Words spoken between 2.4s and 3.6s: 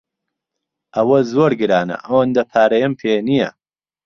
پارەیەم پێ نییە.